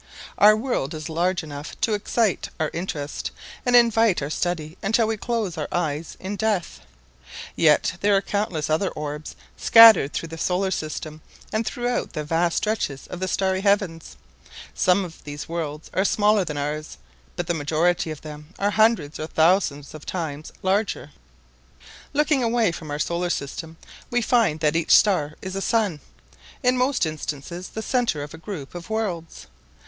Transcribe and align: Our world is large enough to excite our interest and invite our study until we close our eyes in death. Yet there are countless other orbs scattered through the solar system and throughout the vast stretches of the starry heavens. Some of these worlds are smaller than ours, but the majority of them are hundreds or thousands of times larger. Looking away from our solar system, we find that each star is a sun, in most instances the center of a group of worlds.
Our 0.39 0.55
world 0.55 0.95
is 0.95 1.09
large 1.09 1.43
enough 1.43 1.79
to 1.81 1.93
excite 1.93 2.49
our 2.59 2.71
interest 2.73 3.29
and 3.67 3.75
invite 3.75 4.19
our 4.23 4.31
study 4.31 4.75
until 4.81 5.05
we 5.05 5.15
close 5.15 5.59
our 5.59 5.67
eyes 5.71 6.17
in 6.19 6.37
death. 6.37 6.79
Yet 7.55 7.97
there 8.01 8.15
are 8.17 8.21
countless 8.23 8.67
other 8.67 8.89
orbs 8.89 9.35
scattered 9.57 10.11
through 10.11 10.29
the 10.29 10.39
solar 10.39 10.71
system 10.71 11.21
and 11.53 11.67
throughout 11.67 12.13
the 12.13 12.23
vast 12.23 12.57
stretches 12.57 13.05
of 13.05 13.19
the 13.19 13.27
starry 13.27 13.61
heavens. 13.61 14.17
Some 14.73 15.05
of 15.05 15.23
these 15.23 15.47
worlds 15.47 15.91
are 15.93 16.03
smaller 16.03 16.43
than 16.43 16.57
ours, 16.57 16.97
but 17.35 17.45
the 17.45 17.53
majority 17.53 18.09
of 18.09 18.21
them 18.21 18.55
are 18.57 18.71
hundreds 18.71 19.19
or 19.19 19.27
thousands 19.27 19.93
of 19.93 20.03
times 20.07 20.51
larger. 20.63 21.11
Looking 22.11 22.41
away 22.43 22.71
from 22.71 22.89
our 22.89 22.97
solar 22.97 23.29
system, 23.29 23.77
we 24.09 24.23
find 24.23 24.61
that 24.61 24.75
each 24.75 24.95
star 24.95 25.35
is 25.43 25.55
a 25.55 25.61
sun, 25.61 25.99
in 26.63 26.75
most 26.75 27.05
instances 27.05 27.69
the 27.69 27.83
center 27.83 28.23
of 28.23 28.33
a 28.33 28.39
group 28.39 28.73
of 28.73 28.89
worlds. 28.89 29.45